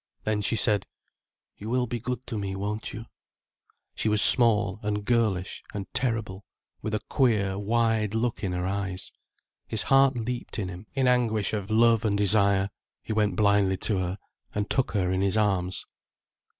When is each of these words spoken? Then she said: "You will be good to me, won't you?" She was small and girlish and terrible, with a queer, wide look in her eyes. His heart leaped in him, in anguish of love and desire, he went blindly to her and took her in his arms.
Then 0.23 0.41
she 0.41 0.55
said: 0.55 0.87
"You 1.57 1.69
will 1.69 1.85
be 1.85 1.99
good 1.99 2.25
to 2.25 2.35
me, 2.35 2.55
won't 2.55 2.91
you?" 2.91 3.05
She 3.93 4.09
was 4.09 4.19
small 4.19 4.79
and 4.81 5.05
girlish 5.05 5.61
and 5.75 5.85
terrible, 5.93 6.43
with 6.81 6.95
a 6.95 7.01
queer, 7.07 7.59
wide 7.59 8.15
look 8.15 8.43
in 8.43 8.51
her 8.53 8.65
eyes. 8.65 9.11
His 9.67 9.83
heart 9.83 10.15
leaped 10.15 10.57
in 10.57 10.69
him, 10.69 10.87
in 10.95 11.07
anguish 11.07 11.53
of 11.53 11.69
love 11.69 12.03
and 12.03 12.17
desire, 12.17 12.71
he 13.03 13.13
went 13.13 13.35
blindly 13.35 13.77
to 13.77 13.97
her 13.99 14.17
and 14.55 14.67
took 14.71 14.93
her 14.93 15.11
in 15.11 15.21
his 15.21 15.37
arms. 15.37 15.85